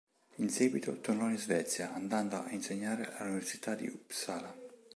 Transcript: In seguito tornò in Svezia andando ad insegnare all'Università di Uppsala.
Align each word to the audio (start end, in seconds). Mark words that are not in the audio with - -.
In 0.37 0.49
seguito 0.49 0.99
tornò 0.99 1.29
in 1.29 1.37
Svezia 1.37 1.93
andando 1.93 2.37
ad 2.37 2.51
insegnare 2.53 3.13
all'Università 3.17 3.75
di 3.75 3.85
Uppsala. 3.87 4.51